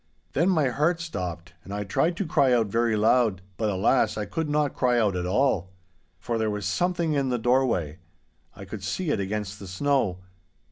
[0.33, 4.17] Then my heart stopped, and I tried to cry out very loud, but, alas!
[4.17, 5.69] I could not cry out at all.
[6.17, 7.99] 'For there was Something in the doorway.
[8.55, 10.21] I could see it against the snow.